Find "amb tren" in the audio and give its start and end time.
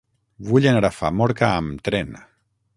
1.61-2.13